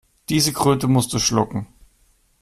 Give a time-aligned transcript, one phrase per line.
[0.29, 1.67] Diese Kröte musst du schlucken.